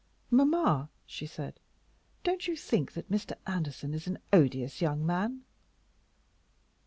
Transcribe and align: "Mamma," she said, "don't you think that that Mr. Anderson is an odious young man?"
"Mamma," 0.31 0.89
she 1.05 1.27
said, 1.27 1.59
"don't 2.23 2.47
you 2.47 2.55
think 2.55 2.93
that 2.93 3.07
that 3.07 3.15
Mr. 3.15 3.33
Anderson 3.45 3.93
is 3.93 4.07
an 4.07 4.17
odious 4.33 4.81
young 4.81 5.05
man?" 5.05 5.43